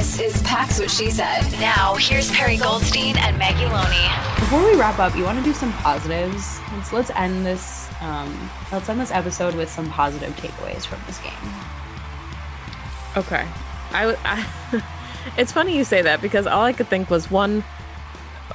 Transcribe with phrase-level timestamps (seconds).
[0.00, 1.42] This is Packs What She Said.
[1.60, 4.08] Now, here's Perry Goldstein and Maggie Loney.
[4.40, 6.58] Before we wrap up, you want to do some positives.
[6.72, 7.86] Let's let's end this.
[8.00, 11.34] Um, let's end this episode with some positive takeaways from this game.
[13.14, 13.46] Okay,
[13.90, 14.82] I, I
[15.36, 17.62] it's funny you say that because all I could think was one.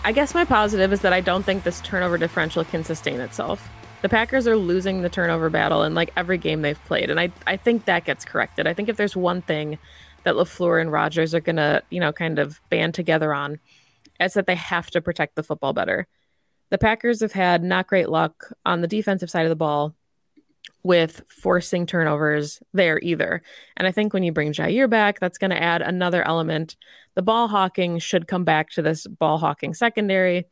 [0.04, 3.70] I guess my positive is that I don't think this turnover differential can sustain itself.
[4.02, 7.32] The Packers are losing the turnover battle in like every game they've played, and I
[7.46, 8.66] I think that gets corrected.
[8.66, 9.78] I think if there's one thing
[10.26, 13.60] that LaFleur and Rodgers are going to, you know, kind of band together on
[14.20, 16.08] is that they have to protect the football better.
[16.72, 19.96] The Packers have had not great luck on the defensive side of the ball
[20.84, 23.42] with forcing turnovers there either.
[23.78, 26.76] And I think when you bring Jaire back, that's going to add another element.
[27.16, 30.46] The ball hawking should come back to this ball hawking secondary.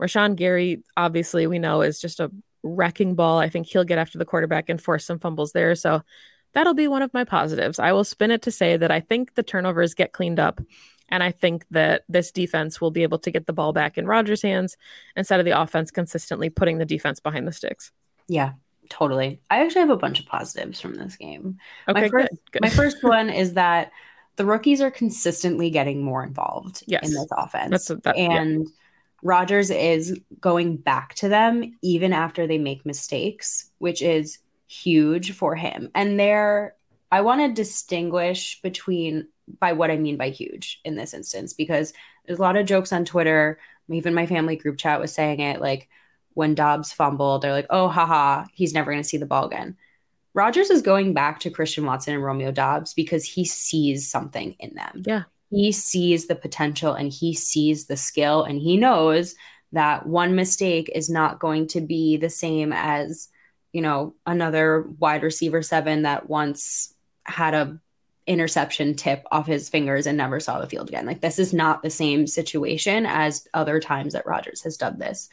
[0.00, 2.30] Rashan Gary, obviously, we know is just a
[2.62, 3.38] wrecking ball.
[3.38, 5.74] I think he'll get after the quarterback and force some fumbles there.
[5.74, 6.02] So
[6.52, 7.78] that'll be one of my positives.
[7.78, 10.60] I will spin it to say that I think the turnovers get cleaned up.
[11.08, 14.06] And I think that this defense will be able to get the ball back in
[14.06, 14.78] Rodgers' hands
[15.14, 17.92] instead of the offense consistently putting the defense behind the sticks.
[18.28, 18.52] Yeah,
[18.88, 19.40] totally.
[19.50, 21.58] I actually have a bunch of positives from this game.
[21.86, 22.62] Okay, my first, good, good.
[22.62, 23.92] my first one is that
[24.36, 27.06] the rookies are consistently getting more involved Yes.
[27.06, 27.70] in this offense.
[27.70, 28.40] That's that, yeah.
[28.40, 28.68] and
[29.22, 34.38] Rodgers is going back to them even after they make mistakes, which is
[34.72, 35.90] huge for him.
[35.94, 36.74] And there,
[37.10, 39.28] I want to distinguish between
[39.60, 41.92] by what I mean by huge in this instance, because
[42.26, 43.58] there's a lot of jokes on Twitter.
[43.90, 45.88] Even my family group chat was saying it like
[46.34, 49.76] when Doubs fumbled, they're like, oh, haha, he's never going to see the ball again.
[50.34, 54.74] Rodgers is going back to Christian Watson and Romeo Doubs because he sees something in
[54.74, 55.24] them Yeah.
[55.50, 59.34] he sees the potential and he sees the skill and he knows
[59.72, 63.28] that one mistake is not going to be the same as
[63.72, 66.94] you know another wide receiver seven that once
[67.24, 67.78] had a
[68.26, 71.82] interception tip off his fingers and never saw the field again like this is not
[71.82, 75.28] the same situation as other times that Rodgers has done this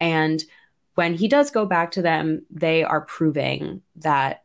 [0.00, 0.42] and
[0.94, 4.42] when he does go back to them they are proving that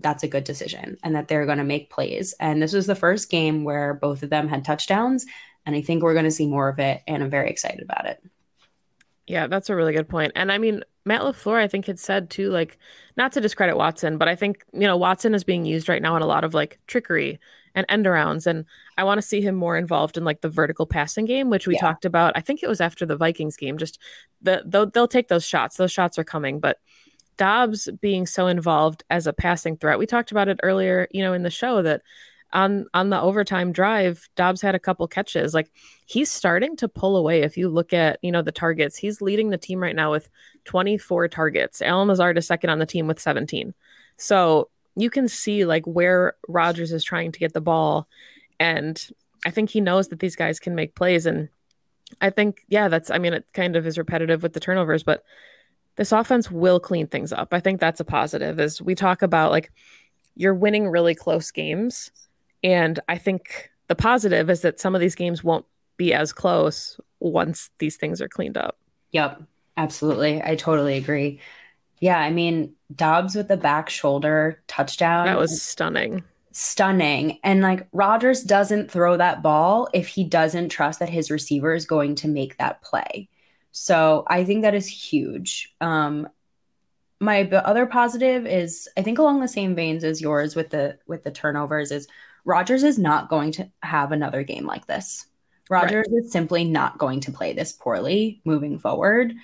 [0.00, 2.34] that's a good decision and that they're going to make plays.
[2.40, 5.26] And this was the first game where both of them had touchdowns.
[5.66, 7.02] And I think we're going to see more of it.
[7.06, 8.22] And I'm very excited about it.
[9.30, 10.32] Yeah, that's a really good point.
[10.34, 12.78] And I mean, Matt LaFleur, I think, had said too, like,
[13.16, 16.16] not to discredit Watson, but I think, you know, Watson is being used right now
[16.16, 17.38] in a lot of like trickery
[17.76, 18.48] and end arounds.
[18.48, 18.64] And
[18.98, 21.74] I want to see him more involved in like the vertical passing game, which we
[21.74, 21.80] Yeah.
[21.80, 22.32] talked about.
[22.34, 23.78] I think it was after the Vikings game.
[23.78, 24.00] Just
[24.42, 25.76] the they'll, they'll take those shots.
[25.76, 26.58] Those shots are coming.
[26.58, 26.78] But
[27.36, 31.34] Doubs being so involved as a passing threat, we talked about it earlier, you know,
[31.34, 32.02] in the show that
[32.52, 35.54] on on the overtime drive, Doubs had a couple catches.
[35.54, 35.70] Like
[36.06, 37.42] he's starting to pull away.
[37.42, 40.28] If you look at, you know, the targets, he's leading the team right now with
[40.64, 41.82] 24 targets.
[41.82, 43.74] Allen Lazard is second on the team with 17.
[44.16, 48.08] So you can see like where Rodgers is trying to get the ball.
[48.58, 49.02] And
[49.46, 51.26] I think he knows that these guys can make plays.
[51.26, 51.48] And
[52.20, 55.22] I think, yeah, that's, I mean, it kind of is repetitive with the turnovers, but
[55.96, 57.52] this offense will clean things up.
[57.52, 59.70] I think that's a positive as we talk about like
[60.34, 62.10] you're winning really close games.
[62.62, 65.66] And I think the positive is that some of these games won't
[65.96, 68.78] be as close once these things are cleaned up.
[69.12, 69.42] Yep.
[69.76, 70.42] Absolutely.
[70.42, 71.40] I totally agree.
[72.00, 72.18] Yeah.
[72.18, 75.26] I mean, Doubs with the back shoulder touchdown.
[75.26, 76.24] That was stunning.
[76.52, 77.38] stunning.
[77.44, 81.86] And like Rodgers doesn't throw that ball if he doesn't trust that his receiver is
[81.86, 83.28] going to make that play.
[83.72, 85.74] So I think that is huge.
[85.80, 86.28] Um,
[87.20, 91.22] my other positive is I think along the same veins as yours with the with
[91.22, 92.08] the turnovers is
[92.44, 95.26] Rodgers is not going to have another game like this.
[95.68, 99.34] Rodgers is simply not going to play this poorly moving forward.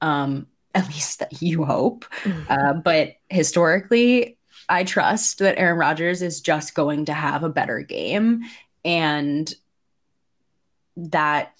[0.00, 2.04] Um, at least that you hope.
[2.48, 4.36] Uh, but historically,
[4.68, 8.42] I trust that Aaron Rodgers is just going to have a better game
[8.84, 9.52] and
[10.96, 11.52] that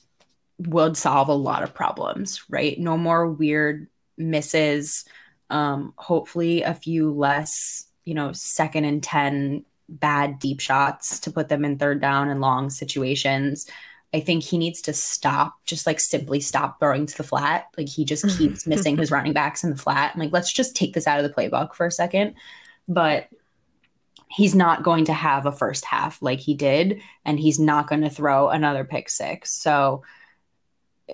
[0.58, 2.78] would solve a lot of problems, right?
[2.78, 5.04] No more weird misses.
[5.50, 11.48] Um, hopefully, a few less you know, second and 10 bad deep shots to put
[11.48, 13.66] them in third down and long situations.
[14.14, 17.66] I think he needs to stop, just like simply stop throwing to the flat.
[17.76, 20.12] Like he just keeps missing his running backs in the flat.
[20.14, 22.34] I'm like, let's just take this out of the playbook for a second.
[22.88, 23.28] But
[24.28, 28.02] he's not going to have a first half like he did, and he's not going
[28.02, 29.52] to throw another pick six.
[29.52, 30.02] So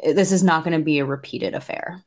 [0.02, 2.02] this is not going to be a repeated affair.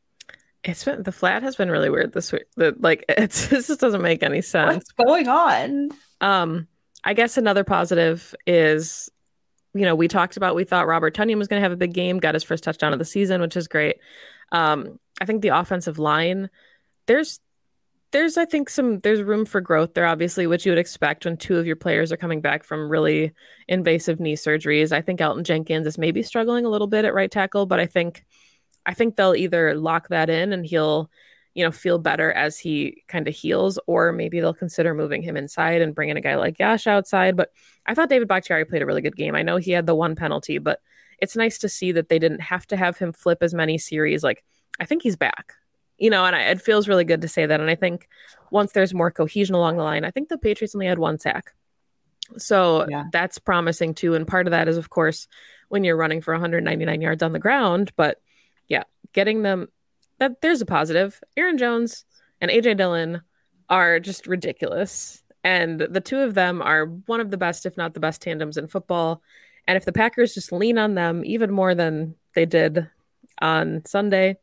[0.65, 2.45] It's been the flat has been really weird this week.
[2.55, 4.83] The, like it's this just doesn't make any sense.
[4.97, 5.89] What's going on?
[6.21, 6.67] Um,
[7.03, 9.09] I guess another positive is,
[9.73, 11.93] you know, we talked about we thought Robert Tonyan was going to have a big
[11.93, 13.97] game, got his first touchdown of the season, which is great.
[14.51, 16.49] Um, I think the offensive line,
[17.05, 17.39] there's
[18.11, 21.37] there's I think some there's room for growth there, obviously, which you would expect when
[21.37, 23.33] two of your players are coming back from really
[23.67, 24.91] invasive knee surgeries.
[24.91, 27.85] I think Elgton Jenkins is maybe struggling a little bit at right tackle, but I
[27.85, 28.25] think
[28.85, 31.09] I think they'll either lock that in and he'll,
[31.53, 35.37] you know, feel better as he kind of heals, or maybe they'll consider moving him
[35.37, 37.35] inside and bringing a guy like Yash outside.
[37.35, 37.51] But
[37.85, 39.35] I thought David Bakhtiari played a really good game.
[39.35, 40.81] I know he had the one penalty, but
[41.19, 44.23] it's nice to see that they didn't have to have him flip as many series.
[44.23, 44.43] Like,
[44.79, 45.53] I think he's back,
[45.97, 47.61] you know, and I, it feels really good to say that.
[47.61, 48.07] And I think
[48.51, 51.53] once there's more cohesion along the line, I think the Patriots only had one sack.
[52.37, 53.05] So yeah.
[53.11, 54.15] that's promising too.
[54.15, 55.27] And part of that is, of course,
[55.69, 58.19] when you're running for 199 yards on the ground, but
[59.15, 59.69] getting them
[60.19, 61.19] that there's a positive.
[61.35, 62.05] Aaron Jones
[62.39, 63.21] and AJ Dillon
[63.69, 65.23] are just ridiculous.
[65.43, 68.57] And the two of them are one of the best, if not the best, tandems
[68.57, 69.21] in football.
[69.67, 72.89] And if the Packers just lean on them even more than they did
[73.41, 74.37] on Sunday,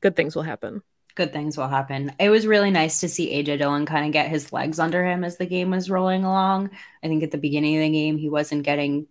[0.00, 0.82] good things will happen.
[1.14, 2.12] Good things will happen.
[2.20, 5.24] It was really nice to see AJ Dillon kind of get his legs under him
[5.24, 6.70] as the game was rolling along.
[7.02, 9.08] I think at the beginning of the game, he wasn't getting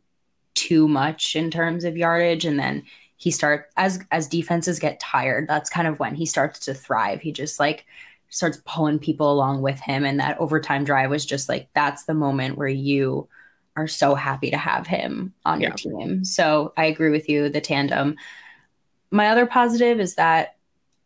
[0.54, 2.46] too much in terms of yardage.
[2.46, 2.84] And then
[3.18, 7.20] he start as as defenses get tired that's kind of when he starts to thrive.
[7.20, 7.86] He just like
[8.30, 12.14] starts pulling people along with him and that overtime drive was just like that's the
[12.14, 13.28] moment where you
[13.76, 15.70] are so happy to have him on yeah.
[15.70, 16.24] your team.
[16.24, 18.16] So i agree with you the tandem.
[19.10, 20.56] My other positive is that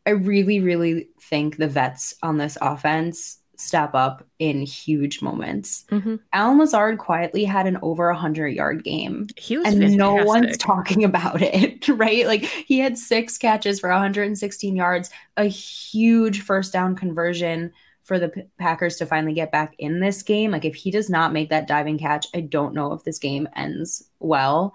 [0.06, 5.86] i really really think the vets on this offense step up in huge moments.
[5.92, 6.16] Mm-hmm.
[6.34, 9.28] Allen Lazard quietly had an over 100 yard game.
[9.38, 9.98] He was and fantastic.
[9.98, 12.26] no one's talking about it, right?
[12.26, 17.72] Like he had six catches for 116 yards, a huge first down conversion
[18.04, 20.52] for the P- Packers to finally get back in this game.
[20.52, 23.48] Like if he does not make that diving catch, I don't know if this game
[23.56, 24.74] ends well.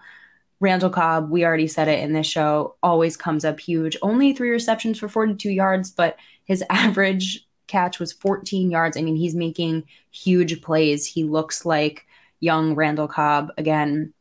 [0.59, 3.97] Randall Cobb, we already said it in this show, always comes up huge.
[4.01, 8.97] Only three receptions for 42 yards, but his average catch was 14 yards.
[8.97, 11.07] I mean, he's making huge plays.
[11.07, 12.07] He looks like
[12.41, 14.13] young Randall Cobb again.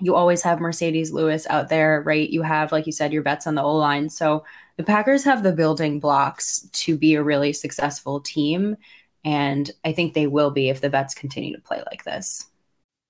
[0.00, 2.28] You always have Marcedes Lewis out there, right?
[2.28, 4.08] You have, like you said, your vets on the O line.
[4.08, 4.44] So
[4.76, 8.76] the Packers have the building blocks to be a really successful team.
[9.24, 12.46] And I think they will be if the vets continue to play like this.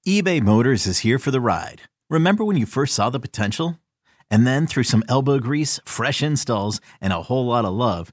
[0.06, 1.82] eBay Motors is here for the ride.
[2.09, 3.79] Remember when you first saw the potential?
[4.32, 8.12] And then through some elbow grease, fresh installs, and a whole lot of love,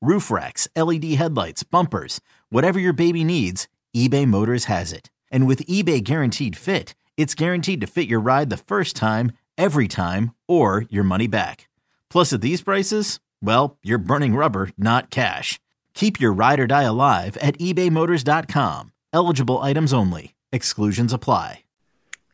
[0.00, 5.10] roof racks, LED headlights, bumpers, whatever your baby needs, eBay Motors has it.
[5.30, 9.88] And with eBay Guaranteed Fit, it's guaranteed to fit your ride the first time, every
[9.88, 11.68] time, or your money back.
[12.10, 15.58] Plus, at these prices, well, you're burning rubber, not cash.
[15.94, 18.92] Keep your ride or die alive at ebaymotors.com.
[19.12, 20.34] Eligible items only.
[20.52, 21.62] Exclusions apply.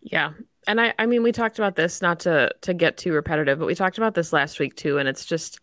[0.00, 0.32] Yeah.
[0.66, 3.66] And I, I mean, we talked about this not to to get too repetitive, but
[3.66, 5.60] we talked about this last week too, and it's just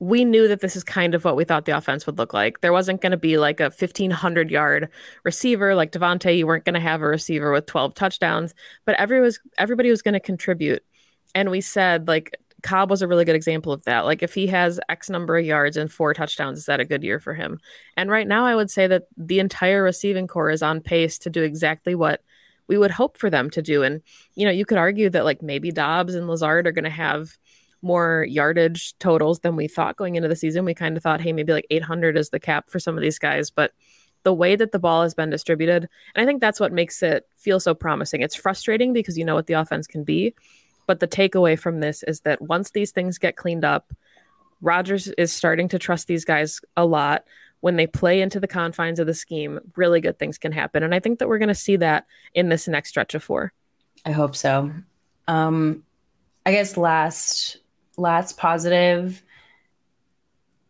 [0.00, 2.60] we knew that this is kind of what we thought the offense would look like.
[2.60, 4.88] There wasn't going to be like a 1500 yard
[5.22, 6.36] receiver like Davante.
[6.36, 10.02] You weren't going to have a receiver with 12 touchdowns, but every was, everybody was
[10.02, 10.84] going to contribute.
[11.34, 14.06] And we said like Cobb was a really good example of that.
[14.06, 17.04] Like if he has X number of yards and four touchdowns, is that a good
[17.04, 17.60] year for him?
[17.96, 21.30] And right now, I would say that the entire receiving corps is on pace to
[21.30, 22.22] do exactly what
[22.66, 23.82] we would hope for them to do.
[23.82, 24.00] And
[24.34, 27.36] you know, you could argue that like maybe Doubs and Lazard are going to have
[27.84, 30.64] more yardage totals than we thought going into the season.
[30.64, 33.18] We kind of thought, hey, maybe like 800 is the cap for some of these
[33.18, 33.72] guys, but
[34.24, 37.28] the way that the ball has been distributed, and I think that's what makes it
[37.36, 38.22] feel so promising.
[38.22, 40.34] It's frustrating because you know what the offense can be,
[40.86, 43.92] but the takeaway from this is that once these things get cleaned up,
[44.62, 47.24] Rodgers is starting to trust these guys a lot.
[47.60, 50.82] when they play into the confines of the scheme, really good things can happen.
[50.82, 53.54] And I think that we're going to see that in this next stretch of four.
[54.04, 54.70] I hope so.
[55.28, 55.82] Um,
[56.44, 57.56] I guess last
[57.96, 59.22] last positive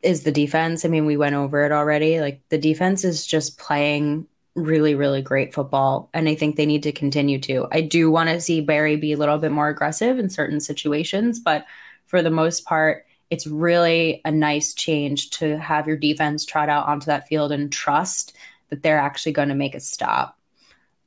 [0.03, 0.85] is the defense.
[0.85, 2.21] I mean, we went over it already.
[2.21, 6.11] Like the defense is just playing really, really great football.
[6.15, 7.67] And I think they need to continue to.
[7.73, 11.41] I do want to see Barry be a little bit more aggressive in certain situations,
[11.41, 11.67] but
[12.07, 16.87] for the most part, it's really a nice change to have your defense trot out
[16.87, 18.37] onto that field and trust
[18.69, 20.39] that they're actually going to make a stop.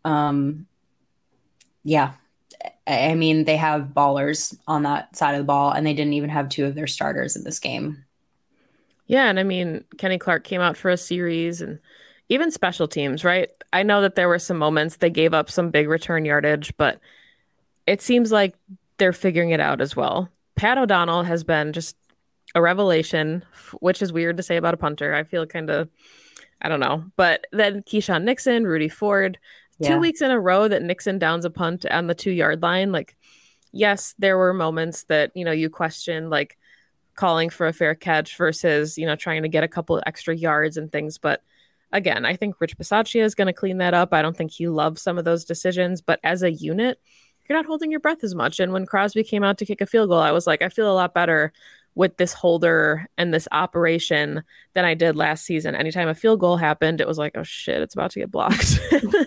[0.03, 0.67] Um,
[1.83, 2.13] yeah.
[2.88, 6.29] I mean, they have ballers on that side of the ball, and they didn't even
[6.29, 8.06] have two of their starters in this game.
[9.08, 11.79] Yeah, and I mean, Kenny Clark came out for a series and
[12.29, 13.50] even special teams, right?
[13.72, 17.00] I know that there were some moments they gave up some big return yardage, but
[17.86, 18.56] it seems like
[18.98, 20.29] they're figuring it out as well.
[20.56, 21.96] Pat O'Donnell has been just
[22.56, 23.46] a revelation,
[23.79, 25.13] which is weird to say about a punter.
[25.13, 25.89] I feel kind of,
[26.62, 27.06] I don't know.
[27.15, 29.38] But then Keisean Nixon, Rudy Ford,
[29.79, 29.89] yeah.
[29.89, 32.91] two weeks in a row that Nixon downs a punt on the two yard line.
[32.91, 33.15] Like,
[33.72, 36.57] yes, there were moments that, you know, you question, like,
[37.15, 40.77] calling for a fair catch versus, you know, trying to get a couple extra yards
[40.77, 41.17] and things.
[41.17, 41.41] But
[41.91, 44.13] again, I think Rich Bisaccia is going to clean that up.
[44.13, 47.00] I don't think he loves some of those decisions, but as a unit,
[47.48, 48.60] you're not holding your breath as much.
[48.60, 50.91] And when Crosby came out to kick a field goal, I was like, I feel
[50.91, 51.53] a lot better
[51.97, 54.43] with this holder and this operation
[54.75, 55.73] than I did last season.
[55.73, 58.79] Anytime a field goal happened, it was like, oh shit, it's about to get blocked.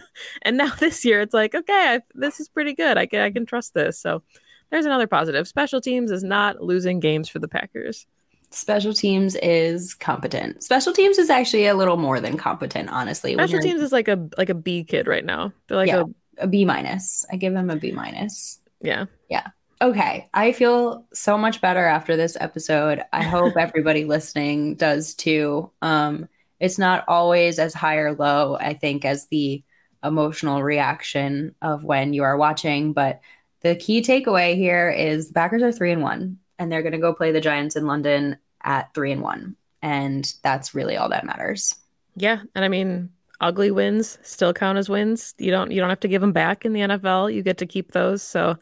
[0.42, 2.96] and now this year, it's like, okay, I, this is pretty good.
[2.96, 4.00] I can I can trust this.
[4.00, 4.22] So
[4.70, 5.48] there's another positive.
[5.48, 8.06] Special teams is not losing games for the Packers.
[8.50, 10.62] Special teams is competent.
[10.62, 13.34] Special teams is actually a little more than competent, honestly.
[13.34, 15.52] Special teams is like a like a B kid right now.
[15.66, 16.04] They're like yeah,
[16.38, 17.26] a, a B minus.
[17.32, 18.60] I give them a B minus.
[18.80, 19.06] Yeah.
[19.28, 19.48] Yeah.
[19.82, 20.28] Okay.
[20.34, 23.02] I feel so much better after this episode.
[23.12, 25.70] I hope everybody listening does too.
[25.80, 29.64] Um, it's not always as high or low, I think, as the
[30.04, 33.20] emotional reaction of when you are watching, but
[33.62, 36.98] the key takeaway here is the Packers are three and one, and they're going to
[36.98, 41.26] go play the Giants in London at three and one, and that's really all that
[41.26, 41.74] matters.
[42.16, 43.10] Yeah, and I mean,
[43.40, 45.34] ugly wins still count as wins.
[45.38, 47.32] You don't you don't have to give them back in the NFL.
[47.32, 48.22] You get to keep those.
[48.22, 48.56] So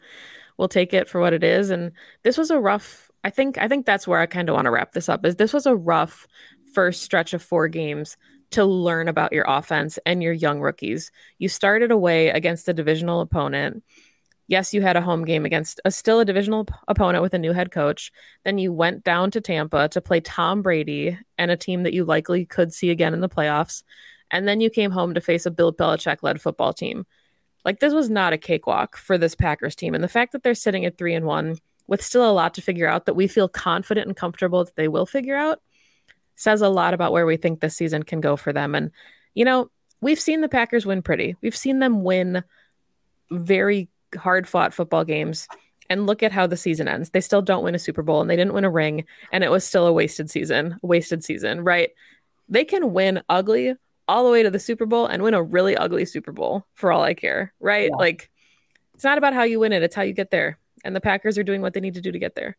[0.59, 1.71] we'll take it for what it is.
[1.71, 1.91] And
[2.23, 3.09] this was a rough.
[3.23, 5.25] I think I think that's where I kind of want to wrap this up.
[5.25, 6.27] Is this was a rough
[6.73, 8.15] first stretch of four games
[8.51, 11.11] to learn about your offense and your young rookies.
[11.39, 13.83] You started away against a divisional opponent
[14.49, 17.39] yes, you had a home game against a still a divisional p- opponent with a
[17.39, 18.11] new head coach.
[18.43, 22.03] Then you went down to Tampa to play Tom Brady and a team that you
[22.03, 23.83] likely could see again in the playoffs.
[24.31, 27.05] And then you came home to face a Bill Belichick led football team.
[27.69, 29.93] Like this was not a cakewalk for this Packers team.
[29.93, 32.63] And the fact that they're sitting at three and one with still a lot to
[32.63, 35.61] figure out that we feel confident and comfortable that they will figure out
[36.35, 38.73] says a lot about where we think this season can go for them.
[38.73, 38.89] And,
[39.35, 39.69] you know,
[40.01, 41.35] we've seen the Packers win pretty.
[41.43, 42.43] We've seen them win
[43.29, 45.47] very hard fought football games
[45.91, 47.11] and look at how the season ends.
[47.11, 49.51] They still don't win a Super Bowl and they didn't win a ring and it
[49.51, 51.91] was still a wasted season, wasted season, right?
[52.47, 53.75] They can win ugly
[54.09, 56.91] all the way to the Super Bowl and win a really ugly Super Bowl for
[56.91, 57.89] all I care, right?
[57.91, 57.95] Yeah.
[57.95, 58.29] Like
[58.95, 60.57] it's not about how you win it, it's how you get there.
[60.83, 62.57] And the Packers are doing what they need to do to get there.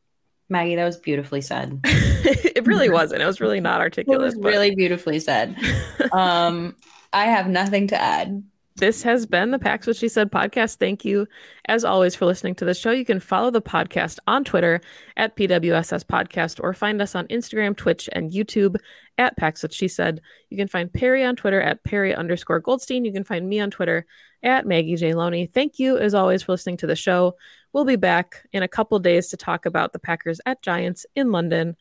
[0.49, 1.81] Maggie, that was beautifully said.
[1.85, 3.23] it really wasn't.
[3.23, 4.21] It was really not articulate.
[4.21, 4.49] It was but...
[4.49, 5.57] really beautifully said.
[6.13, 6.77] um,
[7.13, 8.43] I have nothing to add
[8.81, 10.79] this has been the Packs What She Said podcast.
[10.79, 11.29] Thank you,
[11.67, 12.91] as always, for listening to the show.
[12.91, 14.81] You can follow the podcast on Twitter
[15.19, 18.77] at PWSS Podcast or find us on Instagram, Twitch, and YouTube
[19.19, 20.23] at Packs What She Said.
[20.49, 23.05] You can find Perry on Twitter at Perry underscore Goldstein.
[23.05, 24.07] You can find me on Twitter
[24.43, 25.13] at Maggie J.
[25.13, 25.45] Loney.
[25.45, 27.37] Thank you, as always, for listening to the show.
[27.75, 31.31] We'll be back in a couple days to talk about the Packers at Giants in
[31.31, 31.77] London.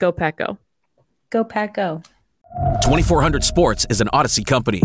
[0.00, 0.58] Go Pack Go.
[1.30, 2.02] Go Pack Go.
[2.82, 4.82] 2400 Sports is an Odyssey company.